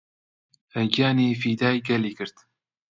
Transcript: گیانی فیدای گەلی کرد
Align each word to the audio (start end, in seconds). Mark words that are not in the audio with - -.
گیانی 0.93 1.29
فیدای 1.41 1.77
گەلی 1.87 2.11
کرد 2.17 2.35